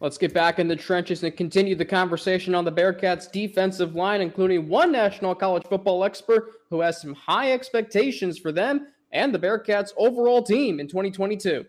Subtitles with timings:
[0.00, 4.22] Let's get back in the trenches and continue the conversation on the Bearcats' defensive line,
[4.22, 9.38] including one national college football expert who has some high expectations for them and the
[9.38, 11.66] Bearcats' overall team in 2022.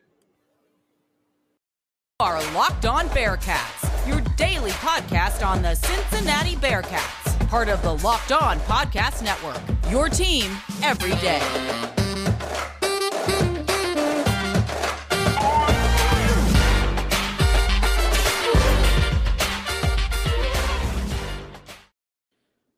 [2.22, 8.32] Are Locked On Bearcats, your daily podcast on the Cincinnati Bearcats, part of the Locked
[8.32, 9.60] On Podcast Network.
[9.92, 12.01] Your team every day.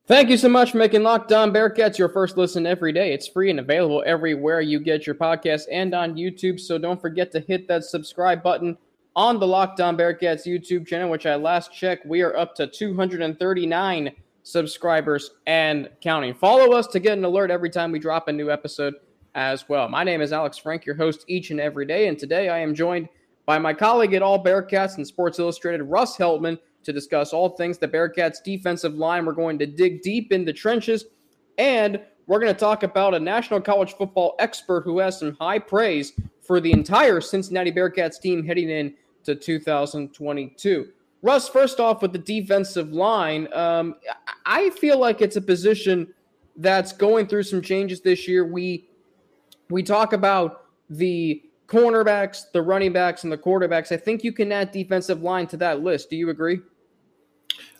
[0.05, 3.13] Thank you so much for making Locked On Bearcats your first listen every day.
[3.13, 6.59] It's free and available everywhere you get your podcast and on YouTube.
[6.59, 8.77] So don't forget to hit that subscribe button
[9.15, 12.67] on the Locked On Bearcats YouTube channel, which I last checked, we are up to
[12.67, 14.11] 239
[14.43, 16.33] subscribers and counting.
[16.33, 18.95] Follow us to get an alert every time we drop a new episode
[19.35, 19.87] as well.
[19.87, 22.09] My name is Alex Frank, your host each and every day.
[22.09, 23.07] And today I am joined
[23.45, 27.77] by my colleague at All Bearcats and Sports Illustrated, Russ Heltman to discuss all things
[27.77, 29.25] the Bearcats defensive line.
[29.25, 31.05] We're going to dig deep in the trenches
[31.57, 35.59] and we're going to talk about a national college football expert who has some high
[35.59, 40.87] praise for the entire Cincinnati Bearcats team heading in to 2022.
[41.21, 43.95] Russ, first off, with the defensive line, um,
[44.45, 46.13] I feel like it's a position
[46.57, 48.45] that's going through some changes this year.
[48.45, 48.89] We
[49.69, 53.91] we talk about the cornerbacks, the running backs, and the quarterbacks.
[53.91, 56.09] I think you can add defensive line to that list.
[56.09, 56.59] Do you agree?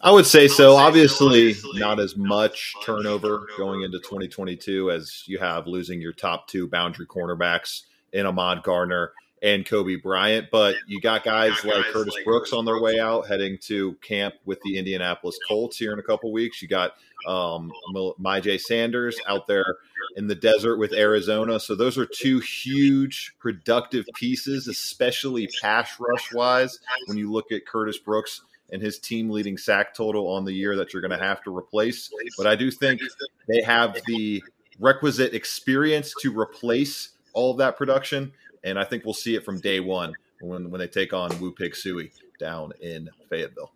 [0.01, 0.75] I would say so.
[0.75, 6.67] Obviously, not as much turnover going into 2022 as you have losing your top two
[6.67, 10.47] boundary cornerbacks in Ahmad Gardner and Kobe Bryant.
[10.51, 14.59] But you got guys like Curtis Brooks on their way out, heading to camp with
[14.63, 16.61] the Indianapolis Colts here in a couple weeks.
[16.61, 16.93] You got
[17.27, 19.77] um, Myjai Sanders out there
[20.15, 21.59] in the desert with Arizona.
[21.59, 26.79] So those are two huge productive pieces, especially pass rush wise.
[27.07, 28.41] When you look at Curtis Brooks
[28.71, 31.55] and his team leading sack total on the year that you're going to have to
[31.55, 32.09] replace.
[32.37, 33.01] But I do think
[33.47, 34.43] they have the
[34.79, 38.31] requisite experience to replace all of that production.
[38.63, 41.51] And I think we'll see it from day one when, when they take on Woo
[41.51, 43.71] Pig Sooie down in Fayetteville.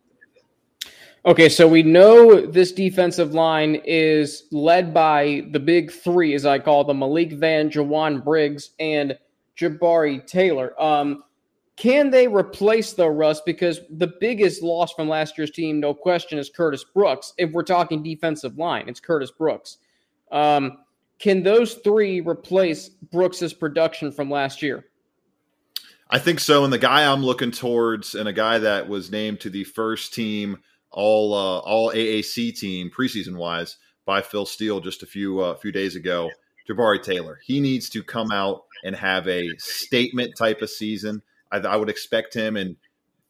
[1.25, 6.57] Okay, so we know this defensive line is led by the big three, as I
[6.57, 9.17] call them Malik Vann, Jowon Briggs, and
[9.57, 10.81] Jabari Taylor.
[10.81, 11.23] Um,
[11.77, 13.39] can they replace the Russ?
[13.45, 17.33] Because the biggest loss from last year's team, no question, is Curtis Brooks.
[17.37, 19.77] If we're talking defensive line, it's Curtis Brooks.
[20.31, 20.79] Um,
[21.19, 24.85] can those three replace Brooks's production from last year?
[26.09, 26.63] I think so.
[26.63, 30.13] And the guy I'm looking towards, and a guy that was named to the first
[30.13, 30.57] team
[30.89, 35.71] all uh, all AAC team preseason wise by Phil Steele just a few uh, few
[35.71, 36.29] days ago,
[36.67, 37.39] Jabari Taylor.
[37.43, 41.21] He needs to come out and have a statement type of season.
[41.51, 42.75] I, I would expect him, and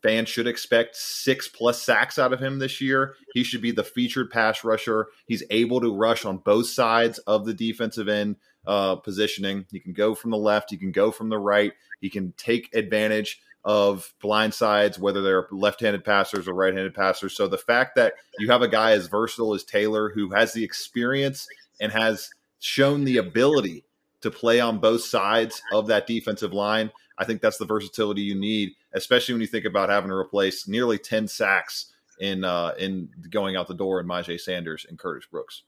[0.04, 3.16] fans should expect six plus sacks out of him this year.
[3.34, 5.08] He should be the featured pass rusher.
[5.26, 9.66] He's able to rush on both sides of the defensive end uh, positioning.
[9.72, 12.76] He can go from the left, he can go from the right, he can take
[12.76, 17.36] advantage of blind sides, whether they're left-handed passers or right-handed passers.
[17.36, 20.64] So the fact that you have a guy as versatile as Taylor, who has the
[20.64, 21.48] experience
[21.82, 22.30] and has
[22.60, 23.84] shown the ability
[24.22, 28.36] to play on both sides of that defensive line, I think that's the versatility you
[28.36, 33.10] need, especially when you think about having to replace nearly 10 sacks in uh, in
[33.30, 35.64] going out the door in Myjai Sanders and Curtis Brooks.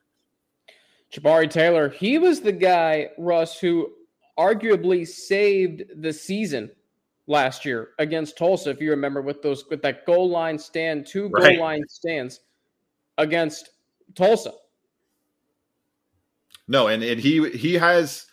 [1.11, 3.91] Jabari Taylor, he was the guy, Russ, who
[4.37, 6.69] arguably saved the season
[7.27, 11.29] last year against Tulsa, if you remember, with those with that goal line stand, two
[11.29, 12.41] goal line stands
[13.17, 13.69] against
[14.15, 14.53] Tulsa.
[16.67, 18.27] No, and, and he he has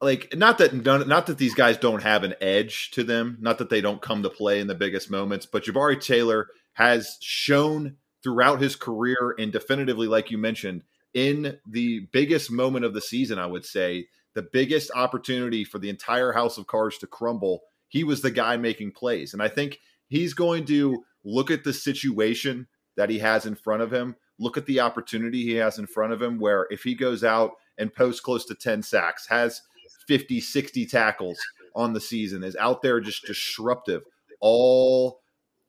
[0.00, 3.70] like not that not that these guys don't have an edge to them, not that
[3.70, 8.60] they don't come to play in the biggest moments, but Jabari Taylor has shown throughout
[8.60, 10.84] his career and definitively, like you mentioned,
[11.14, 15.90] in the biggest moment of the season, I would say the biggest opportunity for the
[15.90, 17.62] entire house of cards to crumble.
[17.88, 21.72] He was the guy making plays, and I think he's going to look at the
[21.72, 25.86] situation that he has in front of him, look at the opportunity he has in
[25.86, 29.62] front of him, where if he goes out and posts close to 10 sacks, has
[30.06, 31.38] 50, 60 tackles
[31.74, 34.02] on the season, is out there just disruptive
[34.40, 35.20] all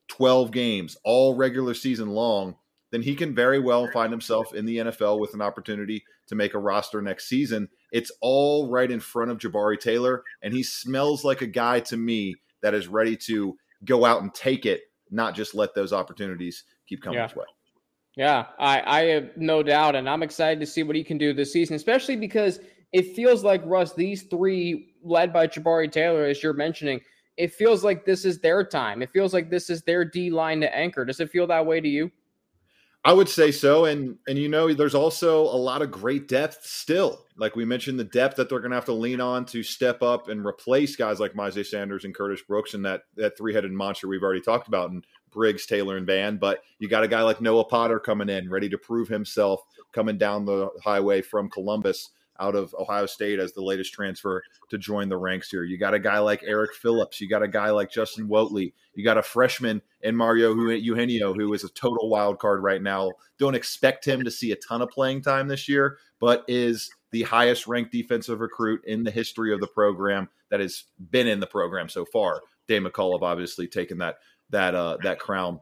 [0.08, 2.56] 12 games, all regular season long,
[2.90, 6.54] then he can very well find himself in the NFL with an opportunity to make
[6.54, 7.68] a roster next season.
[7.90, 11.96] It's all right in front of Jabari Taylor, and he smells like a guy to
[11.96, 16.64] me that is ready to go out and take it, not just let those opportunities
[16.86, 17.28] keep coming yeah.
[17.28, 17.46] his way.
[18.14, 21.32] Yeah, I, I have no doubt, and I'm excited to see what he can do
[21.32, 22.60] this season, especially because
[22.92, 27.00] it feels like Russ, these three led by Jabari Taylor, as you're mentioning,
[27.36, 29.02] it feels like this is their time.
[29.02, 31.04] It feels like this is their D line to anchor.
[31.04, 32.10] Does it feel that way to you?
[33.04, 36.64] I would say so, and and you know, there's also a lot of great depth
[36.64, 37.26] still.
[37.36, 40.02] Like we mentioned, the depth that they're going to have to lean on to step
[40.02, 43.72] up and replace guys like Myjai Sanders and Curtis Brooks and that that three headed
[43.72, 46.36] monster we've already talked about, and Briggs, Taylor, and Vann.
[46.36, 49.62] But you got a guy like Noah Potter coming in, ready to prove himself,
[49.92, 52.10] coming down the highway from Columbus
[52.42, 55.62] out of Ohio State as the latest transfer to join the ranks here.
[55.62, 57.20] You got a guy like Eric Phillips.
[57.20, 58.72] You got a guy like Justin Wodtly.
[58.94, 63.12] You got a freshman in Mario Eugenio, who is a total wild card right now.
[63.38, 67.22] Don't expect him to see a ton of playing time this year, but is the
[67.22, 71.46] highest ranked defensive recruit in the history of the program that has been in the
[71.46, 72.40] program so far.
[72.66, 74.16] Dave McCullough obviously taking that
[74.50, 75.60] that uh, that crown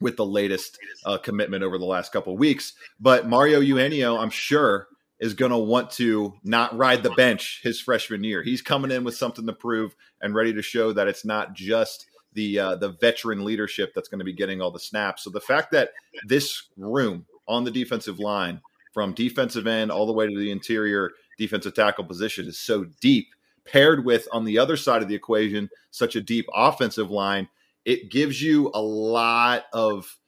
[0.00, 2.74] with the latest uh, commitment over the last couple weeks.
[3.00, 4.88] But Mario Eugenio, I'm sure,
[5.22, 8.42] is going to want to not ride the bench his freshman year.
[8.42, 12.06] He's coming in with something to prove and ready to show that it's not just
[12.32, 15.22] the uh, the veteran leadership that's going to be getting all the snaps.
[15.22, 15.90] So the fact that
[16.26, 18.60] this room on the defensive line,
[18.92, 23.28] from defensive end all the way to the interior defensive tackle position, is so deep,
[23.64, 27.48] paired with on the other side of the equation such a deep offensive line,
[27.84, 30.18] it gives you a lot of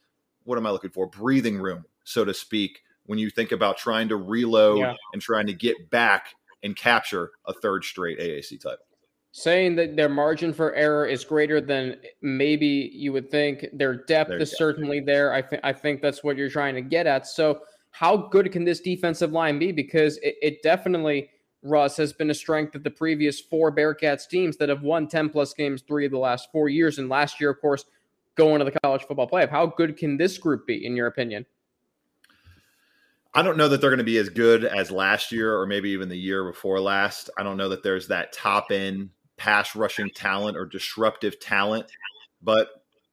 [0.45, 1.09] what am I looking for?
[1.09, 4.95] Breathing room, so to speak, when you think about trying to reload yeah.
[5.13, 8.79] and trying to get back and capture a third straight AAC title.
[9.33, 13.67] Saying that their margin for error is greater than maybe you would think.
[13.73, 14.57] Their depth is go.
[14.57, 15.33] certainly there.
[15.33, 17.27] I think I think that's what you're trying to get at.
[17.27, 17.61] So,
[17.91, 19.73] how good can this defensive line be?
[19.73, 21.31] Because it, it definitely,
[21.63, 25.31] Russ, has been a strength of the previous four Bearcats teams that have won 10
[25.31, 26.99] plus games three of the last four years.
[26.99, 27.85] And last year, of course,
[28.37, 29.51] going to the college football playoff.
[29.51, 31.45] How good can this group be, in your opinion?
[33.35, 35.91] I don't know that they're going to be as good as last year or maybe
[35.91, 37.31] even the year before last.
[37.37, 41.87] I don't know that there's that top end pass rushing talent or disruptive talent,
[42.41, 42.69] but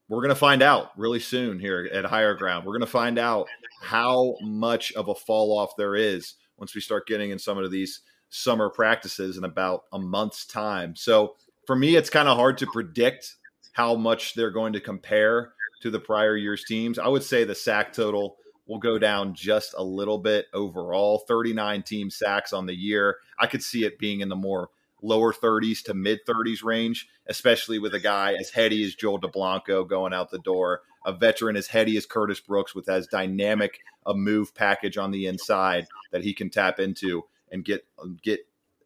[0.07, 2.65] we're going to find out really soon here at Higher Ground.
[2.65, 3.47] We're going to find out
[3.81, 7.71] how much of a fall off there is once we start getting in some of
[7.71, 10.95] these summer practices in about a month's time.
[10.95, 11.35] So
[11.65, 13.37] for me, it's kind of hard to predict
[13.73, 16.99] how much they're going to compare to the prior year's teams.
[16.99, 18.37] I would say the sack total
[18.71, 21.25] will go down just a little bit overall.
[21.27, 23.17] 39 team sacks on the year.
[23.37, 24.69] I could see it being in the more
[25.01, 29.85] lower 30s to mid 30s range, especially with a guy as heady as Joel Dublanko
[29.89, 34.13] going out the door, a veteran as heady as Curtis Brooks with as dynamic a
[34.13, 37.85] move package on the inside that he can tap into and get
[38.23, 38.39] get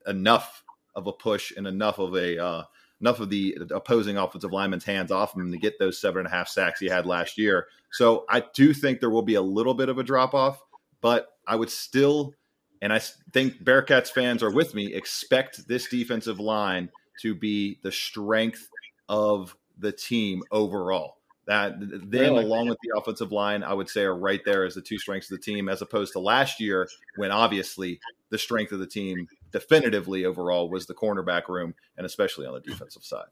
[0.07, 0.63] enough
[0.95, 2.63] of a push and enough of a uh,
[3.05, 6.31] enough of the opposing offensive lineman's hands off him to get those seven and a
[6.31, 7.67] half sacks he had last year.
[7.91, 10.59] So I do think there will be a little bit of a drop off,
[11.01, 12.33] but I would still,
[12.81, 12.99] and I
[13.31, 16.89] think Bearcats fans are with me, expect this defensive line
[17.21, 18.67] to be the strength
[19.07, 21.17] of the team overall.
[21.45, 24.81] That them, along with the offensive line, I would say are right there as the
[24.81, 27.99] two strengths of the team, as opposed to last year when obviously
[28.31, 32.59] the strength of the team definitively overall was the cornerback room, and especially on the
[32.59, 33.27] defensive side.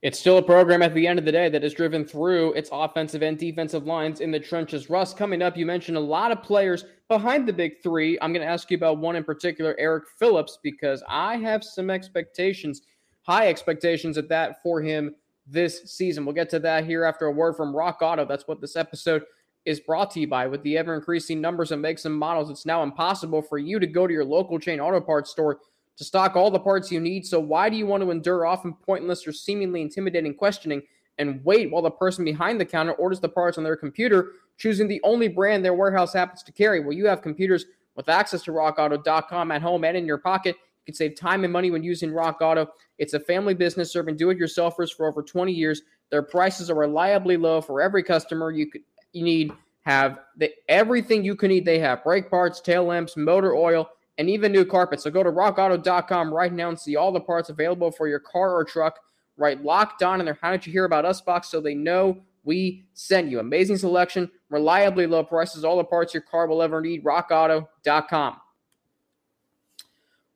[0.00, 2.70] It's still a program at the end of the day that is driven through its
[2.72, 4.88] offensive and defensive lines in the trenches.
[4.88, 8.16] Russ, coming up, you mentioned a lot of players behind the big three.
[8.22, 11.90] I'm going to ask you about one in particular, Eric Phillips, because I have some
[11.90, 12.82] expectations,
[13.22, 15.16] high expectations at that for him
[15.48, 16.24] this season.
[16.24, 18.24] We'll get to that here after a word from Rock Auto.
[18.24, 19.24] That's what this episode
[19.64, 20.46] is brought to you by.
[20.46, 23.86] With the ever increasing numbers of makes and models, it's now impossible for you to
[23.86, 25.58] go to your local chain auto parts store
[25.96, 27.26] to stock all the parts you need.
[27.26, 30.82] So, why do you want to endure often pointless or seemingly intimidating questioning
[31.18, 34.88] and wait while the person behind the counter orders the parts on their computer, choosing
[34.88, 36.80] the only brand their warehouse happens to carry?
[36.80, 40.56] Well, you have computers with access to rockauto.com at home and in your pocket.
[40.56, 42.68] You can save time and money when using Rock Auto.
[42.96, 45.82] It's a family business serving do it yourselfers for over 20 years.
[46.10, 48.50] Their prices are reliably low for every customer.
[48.50, 49.52] You could you need
[49.82, 51.64] have the, everything you can need.
[51.64, 53.88] They have brake parts, tail lamps, motor oil,
[54.18, 55.00] and even new carpet.
[55.00, 58.54] So go to rockauto.com right now and see all the parts available for your car
[58.54, 58.98] or truck.
[59.36, 62.20] Right, locked on in their How Did You Hear About Us box so they know
[62.44, 63.40] we send you.
[63.40, 67.02] Amazing selection, reliably low prices, all the parts your car will ever need.
[67.04, 68.36] RockAuto.com.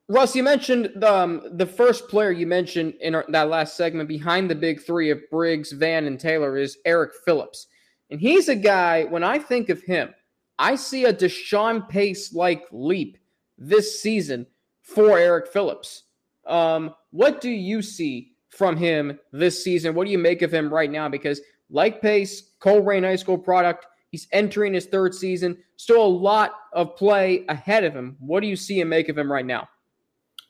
[0.09, 4.09] Russ, you mentioned the, um, the first player you mentioned in our, that last segment
[4.09, 7.69] behind the big three of Briggs, Vann, and Taylor is Eric Phillips.
[8.15, 10.15] And he's a guy, when I think of him,
[10.57, 13.19] I see a Deshawn Pace like leap
[13.59, 14.47] this season
[14.83, 16.05] for Eric Phillips.
[16.47, 19.97] Um, what do you see from him this season?
[19.97, 21.09] What do you make of him right now?
[21.09, 21.41] Because,
[21.71, 26.95] like Pace, Colerain High School product, he's entering his third season, still a lot of
[26.95, 28.17] play ahead of him.
[28.21, 29.69] What do you see and make of him right now?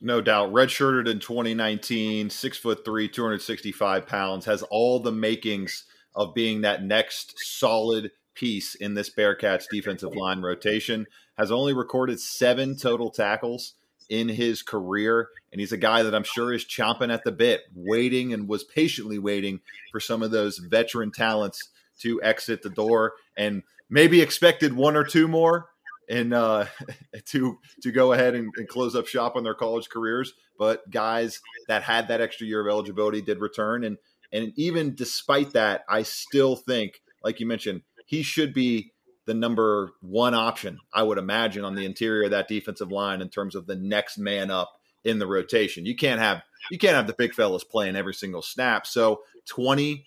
[0.02, 0.52] No doubt.
[0.52, 6.82] Redshirted in 2019, six foot three, 265 pounds, has all the makings of being that
[6.82, 11.06] next solid piece in this Bearcats defensive line rotation.
[11.36, 13.74] Has only recorded seven total tackles
[14.08, 15.28] in his career.
[15.52, 18.64] And he's a guy that I'm sure is chomping at the bit, waiting and was
[18.64, 24.74] patiently waiting for some of those veteran talents to exit the door and maybe expected
[24.74, 25.68] one or two more
[26.08, 26.66] and uh,
[27.26, 30.34] to to go ahead and, and, close up shop on their college careers.
[30.58, 33.96] But guys that had that extra year of eligibility did return, and
[34.34, 38.92] and even despite that, I still think, like you mentioned, he should be
[39.26, 43.30] the number one option, I would imagine, on the interior of that defensive line in
[43.30, 44.72] terms of the next man up
[45.04, 45.86] in the rotation.
[45.86, 48.86] You can't have you can't have the big fellas playing every single snap.
[48.86, 50.04] So 20,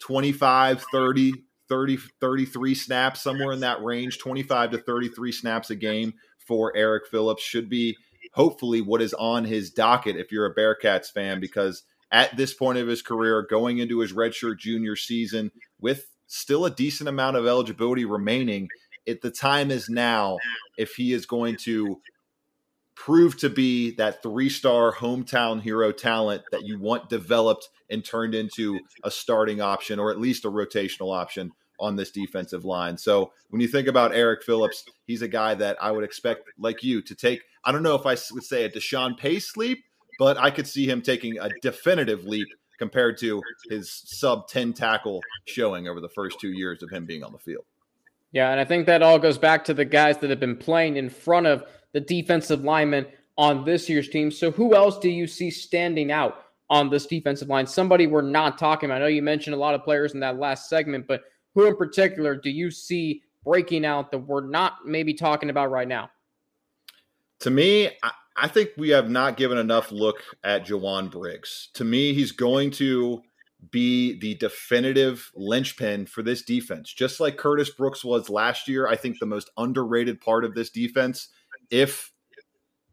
[0.00, 1.32] 25, 30,
[1.68, 7.06] 30, 33 snaps, somewhere in that range, 25 to 33 snaps a game for Eric
[7.08, 7.96] Phillips should be
[8.32, 12.78] hopefully what is on his docket if you're a Bearcats fan, because at this point
[12.78, 15.50] of his career, going into his redshirt junior season
[15.80, 18.68] with still a decent amount of eligibility remaining.
[19.06, 20.38] It, the time is now
[20.78, 22.00] if he is going to
[22.94, 28.34] prove to be that three star hometown hero talent that you want developed and turned
[28.34, 31.50] into a starting option or at least a rotational option
[31.80, 32.98] on this defensive line.
[32.98, 36.82] So when you think about Eric Phillips, he's a guy that I would expect, like
[36.82, 37.40] you, to take.
[37.64, 39.82] I don't know if I would say a Deshawn Pace leap,
[40.20, 42.46] but I could see him taking a definitive leap
[42.78, 47.24] compared to his sub 10 tackle showing over the first two years of him being
[47.24, 47.64] on the field.
[48.30, 50.96] Yeah, and I think that all goes back to the guys that have been playing
[50.96, 53.06] in front of the defensive linemen
[53.38, 54.30] on this year's team.
[54.30, 57.66] So, who else do you see standing out on this defensive line?
[57.66, 58.96] Somebody we're not talking about.
[58.96, 61.22] I know you mentioned a lot of players in that last segment, but
[61.54, 65.88] who in particular do you see breaking out that we're not maybe talking about right
[65.88, 66.10] now?
[67.40, 71.68] To me, I, I think we have not given enough look at Jowon Briggs.
[71.74, 73.22] To me, he's going to
[73.70, 78.88] be the definitive linchpin for this defense, just like Curtis Brooks was last year.
[78.88, 81.28] I think the most underrated part of this defense,
[81.70, 82.12] if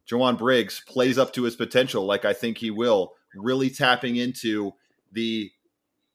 [0.09, 4.73] Jowon Briggs plays up to his potential, like I think he will, really tapping into
[5.11, 5.51] the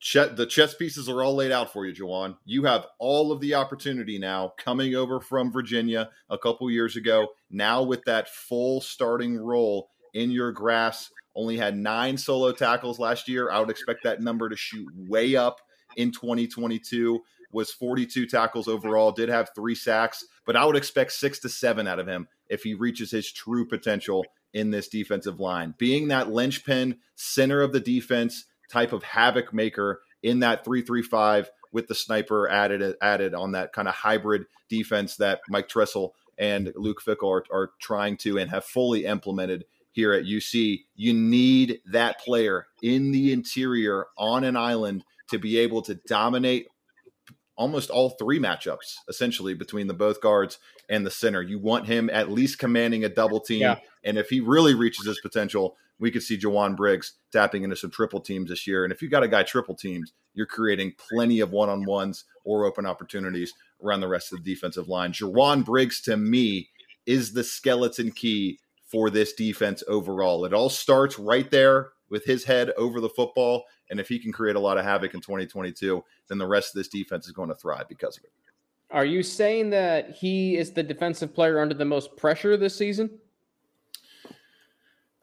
[0.03, 2.37] the chess pieces are all laid out for you, Jowon.
[2.45, 7.29] You have all of the opportunity now coming over from Virginia a couple years ago.
[7.51, 13.29] Now with that full starting role in your grasp, only had nine solo tackles last
[13.29, 13.51] year.
[13.51, 15.61] I would expect that number to shoot way up
[15.97, 17.21] in 2022.
[17.53, 21.87] Was 42 tackles overall, did have three sacks, but I would expect six to seven
[21.87, 25.75] out of him if he reaches his true potential in this defensive line.
[25.77, 31.89] Being that linchpin, center of the defense, type of havoc maker in that 335 with
[31.89, 37.03] the sniper added added on that kind of hybrid defense that Mike Tressel and Luke
[37.05, 40.85] Fickell are, are trying to and have fully implemented here at UC.
[40.95, 46.67] You need that player in the interior on an island to be able to dominate
[47.57, 51.43] almost all three matchups essentially between the both guards and the center.
[51.43, 53.61] You want him at least commanding a double team.
[53.61, 53.77] Yeah.
[54.03, 57.91] And if he really reaches his potential, we could see Jowon Briggs tapping into some
[57.91, 58.85] triple teams this year.
[58.85, 62.25] And if you got a guy triple teams, you're creating plenty of one on ones
[62.45, 65.13] or open opportunities around the rest of the defensive line.
[65.13, 66.69] Jowon Briggs, to me,
[67.07, 68.59] is the skeleton key
[68.91, 70.45] for this defense overall.
[70.45, 73.65] It all starts right there with his head over the football.
[73.91, 76.79] And if he can create a lot of havoc in 2022, then the rest of
[76.79, 78.33] this defense is going to thrive because of it.
[78.91, 83.19] Are you saying that he is the defensive player under the most pressure this season?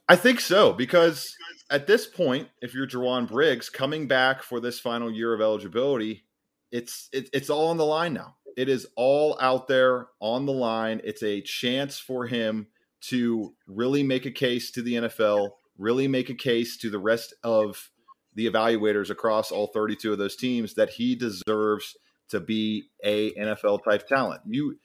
[0.10, 1.36] I think so because
[1.70, 6.26] at this point, if you're Jowon Briggs coming back for this final year of eligibility,
[6.72, 8.36] it's it, it's all on the line now.
[8.58, 11.00] It is all out there on the line.
[11.04, 12.68] It's a chance for him
[13.02, 17.36] to really make a case to the NFL, really make a case to the rest
[17.44, 17.92] of
[18.34, 21.96] the evaluators across all 32 of those teams that he deserves
[22.30, 24.42] to be a NFL type talent.
[24.48, 24.78] You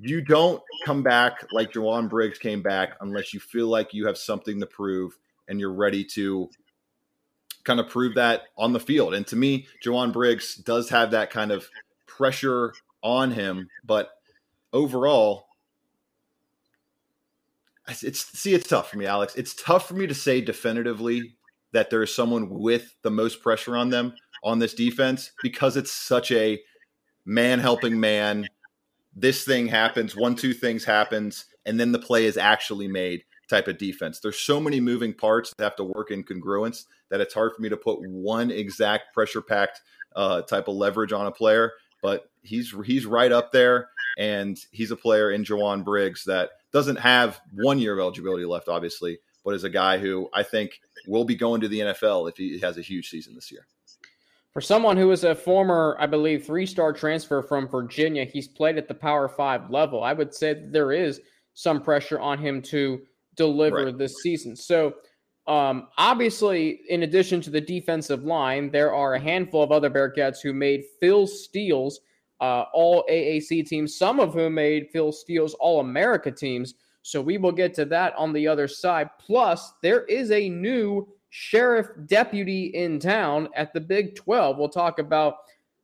[0.00, 4.16] you don't come back like Jowon Briggs came back unless you feel like you have
[4.16, 6.48] something to prove and you're ready to
[7.64, 9.14] kind of prove that on the field.
[9.14, 11.68] And to me, Jowon Briggs does have that kind of
[12.06, 14.10] pressure on him, but
[14.72, 15.46] overall,
[17.88, 19.34] it's see, it's tough for me, Alex.
[19.34, 21.34] It's tough for me to say definitively
[21.72, 24.14] that there is someone with the most pressure on them
[24.44, 26.60] on this defense because it's such a
[27.24, 28.48] man helping man
[29.20, 33.66] this thing happens, one, two things happens, and then the play is actually made type
[33.66, 34.20] of defense.
[34.20, 37.62] There's so many moving parts that have to work in congruence that it's hard for
[37.62, 39.80] me to put one exact pressure packed
[40.14, 41.72] uh, type of leverage on a player.
[42.02, 46.96] But he's he's right up there, and he's a player in Jowon Briggs that doesn't
[46.96, 51.24] have one year of eligibility left, obviously, but is a guy who I think will
[51.24, 53.66] be going to the NFL if he has a huge season this year.
[54.58, 58.76] For someone who is a former, I believe, three star transfer from Virginia, he's played
[58.76, 60.02] at the Power Five level.
[60.02, 61.20] I would say there is
[61.54, 63.02] some pressure on him to
[63.36, 63.96] deliver right.
[63.96, 64.56] this season.
[64.56, 64.94] So,
[65.46, 70.42] um, obviously, in addition to the defensive line, there are a handful of other Bearcats
[70.42, 72.00] who made Phil Steele's
[72.40, 76.74] uh, all AAC teams, some of whom made Phil Steele's All America teams.
[77.02, 79.08] So we will get to that on the other side.
[79.20, 84.58] Plus, there is a new sheriff deputy in town at the Big 12.
[84.58, 85.36] We'll talk about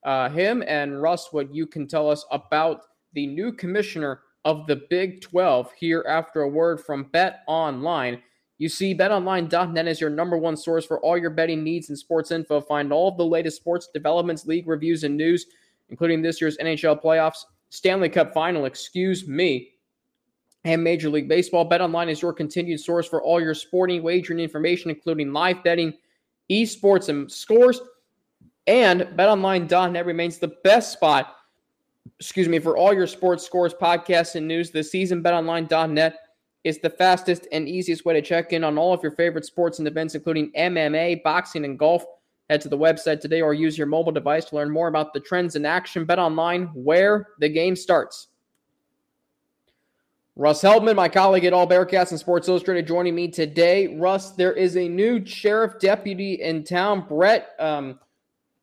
[0.04, 2.82] uh, him and Russ, what you can tell us about
[3.14, 8.20] the new commissioner of the Big 12 here after a word from Bet Online.
[8.58, 12.30] You see, betonline.net is your number one source for all your betting needs and sports
[12.30, 12.60] info.
[12.60, 15.46] Find all of the latest sports developments, league reviews, and news,
[15.88, 19.73] including this year's NHL playoffs, Stanley Cup final, excuse me,
[20.64, 21.68] and Major League Baseball.
[21.68, 25.92] BetOnline is your continued source for all your sporting wagering information, including live betting,
[26.50, 27.80] esports, and scores.
[28.66, 31.36] And betonline.net remains the best spot,
[32.18, 35.22] excuse me, for all your sports scores, podcasts, and news this season.
[35.22, 36.16] BetOnline.net
[36.64, 39.78] is the fastest and easiest way to check in on all of your favorite sports
[39.80, 42.04] and events, including MMA, boxing, and golf.
[42.48, 45.20] Head to the website today or use your mobile device to learn more about the
[45.20, 46.04] trends in action.
[46.04, 48.28] Bet online where the game starts.
[50.36, 53.96] Russ Heltman, my colleague at All Bearcats and Sports Illustrated, joining me today.
[53.96, 57.06] Russ, there is a new sheriff deputy in town.
[57.06, 58.00] Brett, um,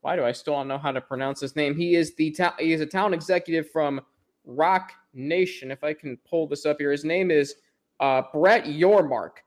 [0.02, 1.74] why do I still don't know how to pronounce his name?
[1.74, 4.02] He is the ta- he is a town executive from
[4.44, 5.72] Roc Nation.
[5.72, 7.56] If I can pull this up here, his name is
[8.02, 9.38] uh, Brett Yormark.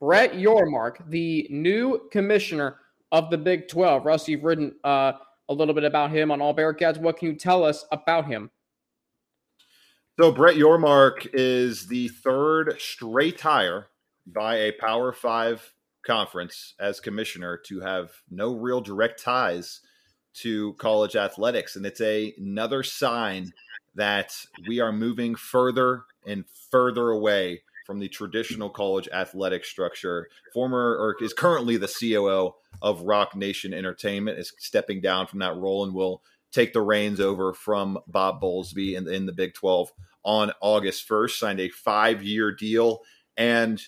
[0.00, 2.78] Brett Yormark, the new commissioner
[3.12, 4.06] of the Big 12.
[4.06, 5.12] Russ, you've written uh,
[5.50, 6.96] a little bit about him on All Bearcats.
[6.96, 8.50] What can you tell us about him?
[10.16, 13.88] So, Brett Yormark is the third straight hire
[14.24, 15.74] by a Power Five
[16.06, 19.80] conference as commissioner to have no real direct ties
[20.34, 21.74] to college athletics.
[21.74, 23.52] And it's a, another sign
[23.96, 24.36] that
[24.68, 30.28] we are moving further and further away from the traditional college athletic structure.
[30.52, 35.56] Former or is currently the COO of Roc Nation Entertainment is stepping down from that
[35.56, 36.22] role and will
[36.54, 39.92] take the reins over from Bob Bowlesby in, in the Big 12
[40.24, 43.00] on August 1st, signed a five year deal.
[43.36, 43.80] And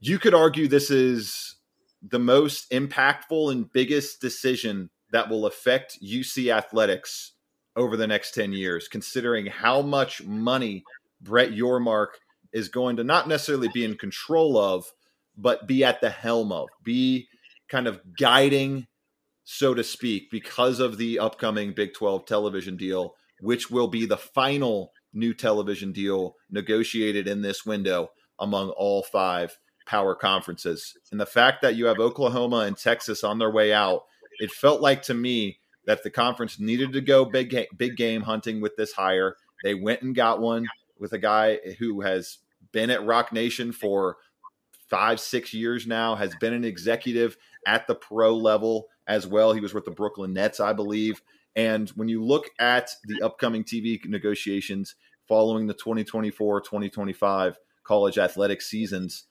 [0.00, 1.56] you could argue this is
[2.02, 7.32] the most impactful and biggest decision that will affect UC athletics
[7.76, 10.82] over the next 10 years, considering how much money
[11.20, 12.08] Brett Yormark
[12.52, 14.86] is going to not necessarily be in control of,
[15.36, 17.28] but be at the helm of, be
[17.68, 18.86] kind of guiding,
[19.52, 24.16] so to speak, because of the upcoming Big 12 television deal, which will be the
[24.16, 30.94] final new television deal negotiated in this window among all five power conferences.
[31.10, 34.02] And the fact that you have Oklahoma and Texas on their way out,
[34.38, 38.60] it felt like to me that the conference needed to go big big game hunting
[38.60, 39.34] with this hire.
[39.64, 42.38] They went and got one with a guy who has
[42.70, 44.16] been at Roc Nation for
[44.88, 47.36] five, six years now, has been an executive
[47.66, 49.52] at the pro level as well.
[49.52, 51.22] He was with the Brooklyn Nets, I believe.
[51.56, 54.94] And when you look at the upcoming TV negotiations
[55.26, 59.24] following the 2024 2025 college athletic seasons,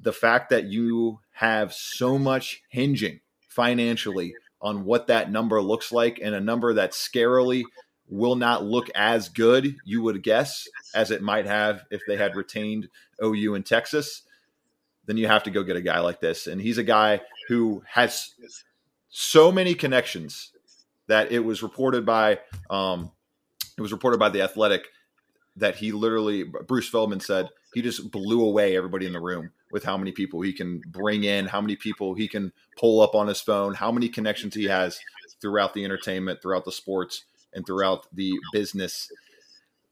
[0.00, 6.18] the fact that you have so much hinging financially on what that number looks like
[6.22, 7.62] and a number that scarily
[8.08, 12.34] will not look as good, you would guess, as it might have if they had
[12.34, 12.88] retained
[13.22, 14.22] OU in Texas,
[15.06, 16.46] then you have to go get a guy like this.
[16.46, 18.32] And he's a guy who has
[19.08, 20.52] so many connections
[21.08, 22.38] that it was reported by
[22.70, 23.10] um,
[23.76, 24.84] it was reported by the Athletic
[25.56, 29.82] that he literally Bruce Feldman said he just blew away everybody in the room with
[29.82, 33.26] how many people he can bring in, how many people he can pull up on
[33.26, 35.00] his phone, how many connections he has
[35.40, 39.10] throughout the entertainment, throughout the sports and throughout the business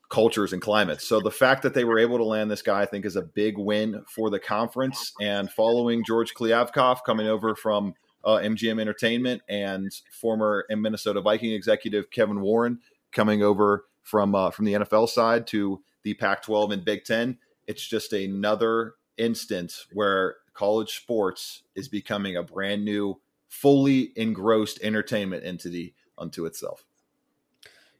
[0.08, 1.06] cultures and climates.
[1.06, 3.22] So the fact that they were able to land this guy, I think, is a
[3.22, 5.12] big win for the conference.
[5.20, 7.94] And following George Kliavkoff coming over from
[8.24, 12.80] uh, MGM Entertainment and former Minnesota Viking executive Kevin Warren
[13.12, 17.86] coming over from uh, from the NFL side to the Pac-12 and Big Ten, it's
[17.86, 25.94] just another instance where college sports is becoming a brand new, fully engrossed entertainment entity
[26.16, 26.84] unto itself.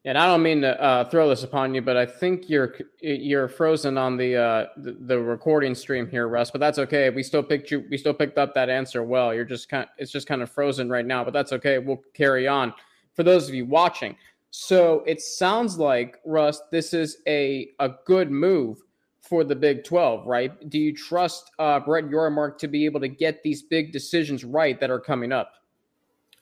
[0.09, 3.47] And I don't mean to uh, throw this upon you, but I think you're you're
[3.47, 6.51] frozen on the, uh, the, the recording stream here, Russ.
[6.51, 7.11] But that's okay.
[7.11, 7.85] We still picked you.
[7.91, 9.35] We still picked up that answer well.
[9.35, 9.87] You're just kind.
[9.99, 11.77] It's just kind of frozen right now, but that's okay.
[11.77, 12.73] We'll carry on.
[13.13, 14.17] For those of you watching,
[14.49, 18.79] so it sounds like Russ, this is a a good move
[19.21, 20.71] for the Big 12, right?
[20.71, 24.81] Do you trust uh, Brett Yormark to be able to get these big decisions right
[24.81, 25.53] that are coming up?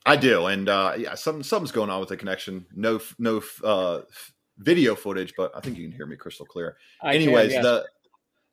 [0.06, 2.64] I do, and uh, yeah, some something's going on with the connection.
[2.74, 4.02] No, no uh,
[4.58, 6.76] video footage, but I think you can hear me crystal clear.
[7.02, 7.86] I Anyways, can, the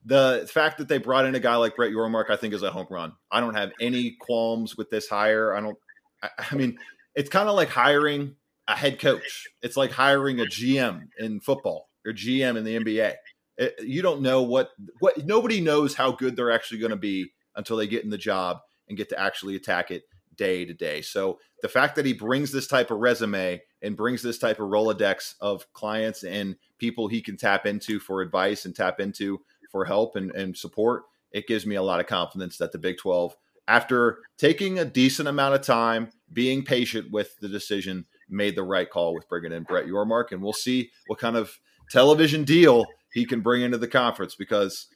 [0.03, 2.71] the fact that they brought in a guy like Brett Yormark, I think, is a
[2.71, 3.13] home run.
[3.31, 5.53] I don't have any qualms with this hire.
[5.53, 5.77] I don't.
[6.23, 6.77] I, I mean,
[7.13, 8.35] it's kind of like hiring
[8.67, 9.47] a head coach.
[9.61, 13.13] It's like hiring a GM in football or GM in the NBA.
[13.57, 17.31] It, you don't know what what nobody knows how good they're actually going to be
[17.55, 18.57] until they get in the job
[18.89, 20.01] and get to actually attack it
[20.35, 21.01] day to day.
[21.01, 24.69] So the fact that he brings this type of resume and brings this type of
[24.69, 29.41] Rolodex of clients and people he can tap into for advice and tap into
[29.71, 32.97] for help and, and support, it gives me a lot of confidence that the Big
[32.97, 33.35] 12,
[33.67, 38.89] after taking a decent amount of time, being patient with the decision, made the right
[38.89, 40.31] call with bringing in Brett Yormark.
[40.31, 44.87] And we'll see what kind of television deal he can bring into the conference because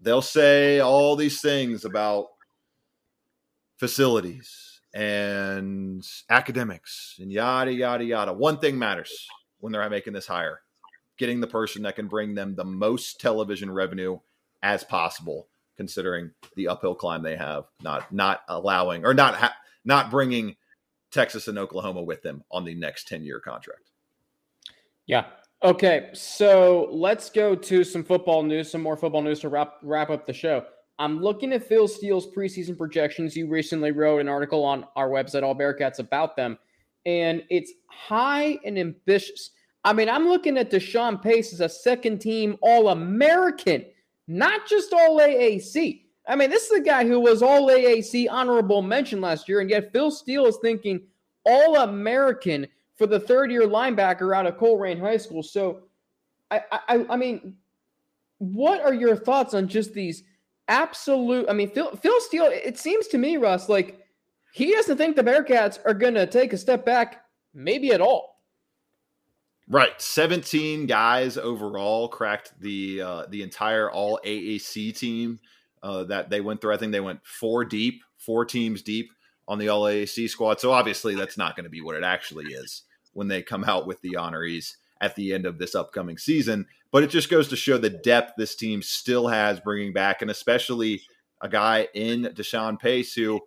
[0.00, 2.26] they'll say all these things about
[3.78, 8.32] facilities and academics and yada yada yada.
[8.32, 9.26] One thing matters
[9.60, 10.60] when they're making this hire:
[11.16, 14.18] getting the person that can bring them the most television revenue
[14.62, 17.64] as possible, considering the uphill climb they have.
[17.82, 20.56] Not not allowing or not ha- not bringing
[21.10, 23.90] Texas and Oklahoma with them on the next ten year contract.
[25.06, 25.26] Yeah.
[25.64, 30.10] Okay, so let's go to some football news, some more football news to wrap wrap
[30.10, 30.64] up the show.
[31.02, 33.34] I'm looking at Phil Steele's preseason projections.
[33.34, 36.56] You recently wrote an article on our website, All Bearcats, about them,
[37.04, 39.50] and it's high and ambitious.
[39.82, 43.84] I mean, I'm looking at Deshawn Pace as a second team All American,
[44.28, 46.02] not just All AAC.
[46.28, 49.68] I mean, this is a guy who was All AAC honorable mention last year, and
[49.68, 51.00] yet Phil Steele is thinking
[51.44, 55.42] All American for the third year linebacker out of Colerain High School.
[55.42, 55.80] So,
[56.48, 57.56] I, I, I mean,
[58.38, 60.22] what are your thoughts on just these?
[60.72, 61.48] Absolute.
[61.48, 64.00] I mean, Phil, Phil Steele, it seems to me, Russ, like
[64.52, 68.40] he doesn't think the Bearcats are going to take a step back, maybe at all.
[69.68, 75.38] Right, seventeen guys overall cracked the uh, the entire All AAC team
[75.82, 76.74] uh, that they went through.
[76.74, 79.12] I think they went four deep, four teams deep
[79.46, 80.60] on the All AAC squad.
[80.60, 82.82] So obviously, that's not going to be what it actually is
[83.12, 86.66] when they come out with the honorees at the end of this upcoming season.
[86.92, 90.30] But it just goes to show the depth this team still has bringing back, and
[90.30, 91.02] especially
[91.40, 93.40] a guy in Deshawn Pace who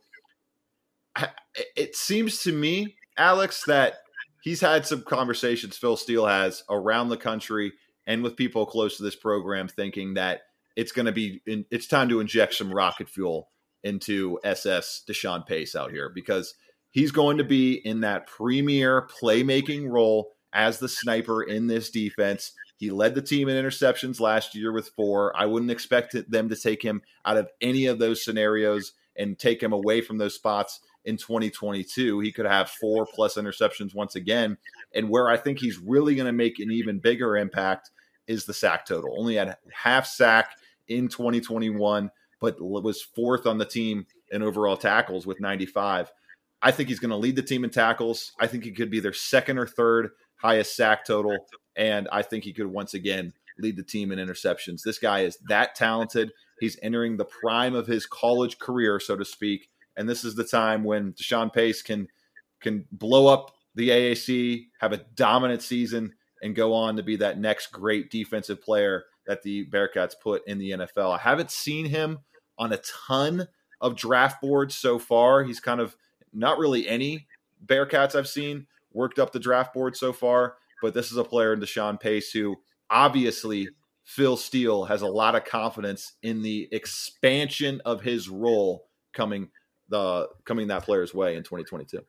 [1.76, 3.96] it seems to me, Alex, that
[4.42, 7.72] he's had some conversations Phil Steele has around the country
[8.08, 10.42] and with people close to this program thinking that
[10.76, 13.50] it's going to be in, it's time to inject some rocket fuel
[13.84, 16.56] into SS Deshawn Pace out here because
[16.92, 22.52] he's going to be in that premier playmaking role as the sniper in this defense.
[22.78, 25.34] He led the team in interceptions last year with four.
[25.38, 29.64] I wouldn't expect them to take him out of any of those scenarios and take
[29.64, 32.20] him away from those spots in 2022.
[32.20, 34.58] He could have four plus interceptions once again.
[34.94, 37.92] And where I think he's really going to make an even bigger impact
[38.28, 39.16] is the sack total.
[39.18, 40.52] Only had half sack
[40.88, 42.10] in 2021,
[42.42, 46.12] but was fourth on the team in overall tackles with 95.
[46.62, 48.32] I think he's going to lead the team in tackles.
[48.40, 51.38] I think he could be their second or third highest sack total.
[51.76, 54.84] And I think he could once again lead the team in interceptions.
[54.84, 56.32] This guy is that talented.
[56.60, 59.70] He's entering the prime of his college career, so to speak.
[59.98, 62.08] And this is the time when Deshawn Pace can
[62.62, 67.38] can blow up the AAC, have a dominant season, and go on to be that
[67.38, 71.16] next great defensive player that the Bearcats put in the NFL.
[71.16, 72.20] I haven't seen him
[72.58, 73.48] on a ton
[73.82, 75.44] of draft boards so far.
[75.44, 75.96] He's kind of
[76.34, 77.28] not really any
[77.66, 81.52] Bearcats I've seen, worked up the draft board so far, but this is a player
[81.52, 82.56] in Deshawn Pace who
[82.92, 83.68] obviously
[84.04, 89.50] Phil Steele has a lot of confidence in the expansion of his role coming
[89.90, 92.02] the coming that player's way in 2022.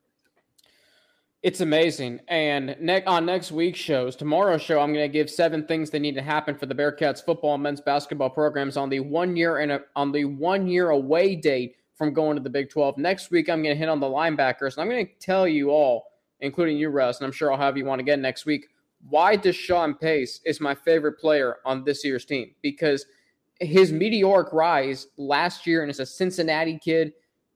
[1.42, 2.20] It's amazing.
[2.28, 6.00] And ne- on next week's shows, tomorrow's show, I'm going to give seven things that
[6.00, 9.58] need to happen for the Bearcats football and men's basketball programs on the one year
[9.58, 12.98] and on the one year away date from going to the Big 12.
[12.98, 15.70] Next week, I'm going to hit on the linebackers, and I'm going to tell you
[15.70, 16.04] all
[16.40, 18.68] including you, Russ, and I'm sure I'll have you on again next week.
[19.08, 23.06] Why Deshawn Pace is my favorite player on this year's team because
[23.60, 27.12] his meteoric rise last year, and as a Cincinnati kid,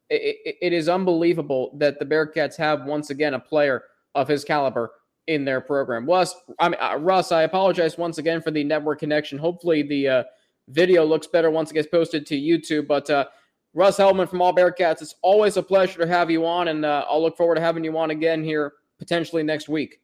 [0.09, 4.45] it, it, it is unbelievable that the Bearcats have once again a player of his
[4.45, 4.93] caliber
[5.27, 6.07] in their program.
[6.07, 9.39] Russ, I mean, uh, Russ, I apologize once again for the network connection.
[9.39, 10.23] Hopefully, the uh,
[10.69, 12.87] video looks better once it gets posted to YouTube.
[12.87, 13.27] But uh,
[13.75, 15.01] Russ Heltman from All Bearcats.
[15.03, 17.85] It's always a pleasure to have you on, and uh, I'll look forward to having
[17.85, 20.01] you on again here potentially next week.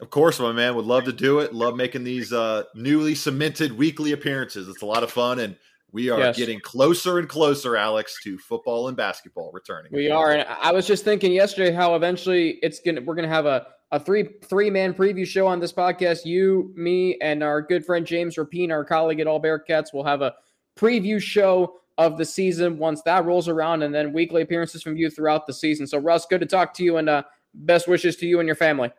[0.00, 1.54] Of course, my man would love to do it.
[1.54, 4.68] Love making these uh, newly cemented weekly appearances.
[4.68, 5.56] It's a lot of fun, and
[5.90, 6.36] we are yes.
[6.36, 9.92] getting closer and closer, Alex, to football and basketball returning.
[9.94, 13.46] We are, and I was just thinking yesterday how eventually it's gonna we're gonna have
[13.46, 16.26] a a three three man preview show on this podcast.
[16.26, 20.20] You, me, and our good friend James Rapien, our colleague at All Bearcats, will have
[20.20, 20.34] a
[20.76, 25.10] preview show of the season once that rolls around, and then weekly appearances from you
[25.10, 25.86] throughout the season.
[25.86, 27.22] So, Russ, good to talk to you, and uh,
[27.54, 28.90] best wishes to you and your family.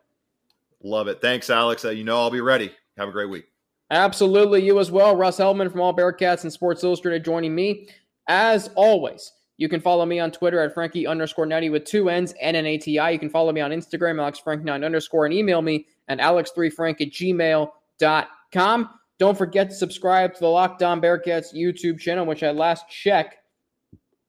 [0.83, 1.21] Love it.
[1.21, 1.85] Thanks, Alex.
[1.85, 2.71] Uh, you know I'll be ready.
[2.97, 3.45] Have a great week.
[3.89, 4.63] Absolutely.
[4.63, 5.15] You as well.
[5.15, 7.87] Russ Heltman from All Bearcats and Sports Illustrated joining me.
[8.27, 12.33] As always, you can follow me on Twitter at Frankie underscore Natty with two N's
[12.41, 13.13] and an ATI.
[13.13, 18.89] You can follow me on Instagram, AlexFrank9 underscore, and email me at alex3frank at gmail.com.
[19.19, 23.37] Don't forget to subscribe to the Locked On Bearcats YouTube channel, which at last check,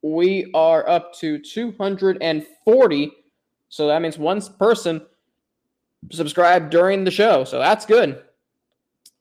[0.03, 3.13] we are up to 240.
[3.69, 5.05] So that means one person
[6.11, 7.45] subscribed during the show.
[7.45, 8.23] So that's good.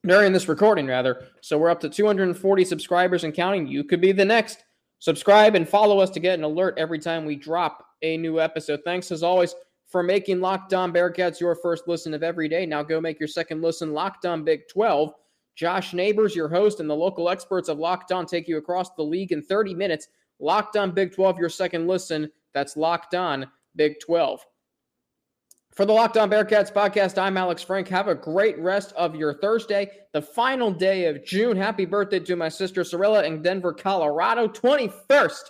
[0.06, 1.26] During this recording, rather.
[1.42, 3.66] So we're up to 240 subscribers and counting.
[3.66, 4.64] You could be the next.
[5.00, 8.80] Subscribe and follow us to get an alert every time we drop a new episode.
[8.84, 9.54] Thanks as always
[9.88, 12.64] for making Locked On Bearcats your first listen of every day.
[12.64, 15.12] Now go make your second listen Locked On Big 12.
[15.58, 19.02] Josh Neighbors, your host, and the local experts of Locked On take you across the
[19.02, 20.06] league in 30 minutes.
[20.38, 22.30] Locked On Big 12, your second listen.
[22.54, 23.44] That's Locked On
[23.74, 24.46] Big 12.
[25.74, 27.88] For the Locked On Bearcats podcast, I'm Alex Frank.
[27.88, 31.56] Have a great rest of your Thursday, the final day of June.
[31.56, 34.46] Happy birthday to my sister Sorella in Denver, Colorado.
[34.46, 35.42] 21st.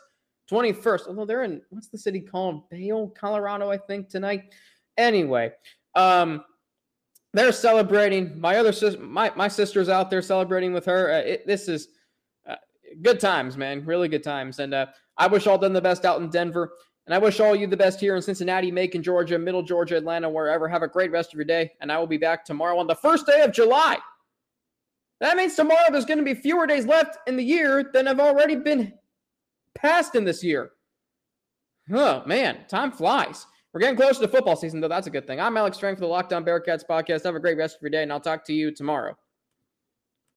[0.50, 1.08] 21st.
[1.08, 2.62] Although they're in, what's the city called?
[2.70, 4.54] Vail, Colorado, I think, tonight.
[4.96, 5.52] Anyway,
[5.94, 6.42] um,
[7.38, 8.38] they're celebrating.
[8.40, 11.12] My other sister, my, my sister's out there celebrating with her.
[11.12, 11.88] Uh, it, this is
[12.48, 12.56] uh,
[13.02, 13.84] good times, man.
[13.84, 14.58] Really good times.
[14.58, 16.72] And uh, I wish all them the best out in Denver.
[17.06, 20.28] And I wish all you the best here in Cincinnati, Macon, Georgia, Middle Georgia, Atlanta,
[20.28, 20.68] wherever.
[20.68, 21.70] Have a great rest of your day.
[21.80, 23.98] And I will be back tomorrow on the first day of July.
[25.20, 28.20] That means tomorrow there's going to be fewer days left in the year than have
[28.20, 28.92] already been
[29.74, 30.72] passed in this year.
[31.92, 33.46] Oh, man, time flies.
[33.78, 34.88] We're getting closer to football season, though.
[34.88, 35.38] That's a good thing.
[35.38, 37.22] I'm Alex Frank for the Locked On Bearcats podcast.
[37.22, 39.16] Have a great rest of your day, and I'll talk to you tomorrow.